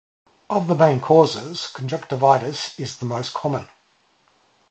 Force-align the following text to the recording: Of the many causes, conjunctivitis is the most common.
Of 0.49 0.65
the 0.65 0.73
many 0.73 0.99
causes, 0.99 1.67
conjunctivitis 1.75 2.79
is 2.79 2.97
the 2.97 3.05
most 3.05 3.35
common. 3.35 3.67